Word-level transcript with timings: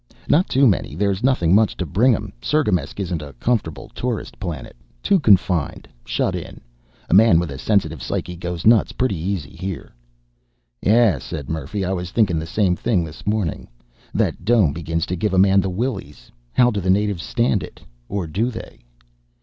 "Not 0.27 0.49
too 0.49 0.65
many 0.65 0.95
there's 0.95 1.21
nothing 1.21 1.53
much 1.53 1.77
to 1.77 1.85
bring 1.85 2.15
'em. 2.15 2.33
Cirgamesç 2.41 2.99
isn't 2.99 3.21
a 3.21 3.33
comfortable 3.33 3.87
tourist 3.89 4.39
planet. 4.39 4.75
Too 5.03 5.19
confined, 5.19 5.87
shut 6.03 6.33
in. 6.33 6.59
A 7.07 7.13
man 7.13 7.39
with 7.39 7.51
a 7.51 7.59
sensitive 7.59 8.01
psyche 8.01 8.35
goes 8.35 8.65
nuts 8.65 8.93
pretty 8.93 9.15
easy 9.17 9.51
here." 9.51 9.93
"Yeah," 10.81 11.19
said 11.19 11.51
Murphy. 11.51 11.85
"I 11.85 11.93
was 11.93 12.09
thinking 12.09 12.39
the 12.39 12.47
same 12.47 12.75
thing 12.75 13.03
this 13.03 13.27
morning. 13.27 13.67
That 14.11 14.43
dome 14.43 14.73
begins 14.73 15.05
to 15.05 15.15
give 15.15 15.35
a 15.35 15.37
man 15.37 15.61
the 15.61 15.69
willies. 15.69 16.31
How 16.53 16.71
do 16.71 16.81
the 16.81 16.89
natives 16.89 17.21
stand 17.21 17.61
it? 17.61 17.79
Or 18.09 18.25
do 18.25 18.49
they?" 18.49 18.79